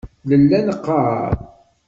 Nella 0.27 0.59
neqqaṛ. 0.67 1.29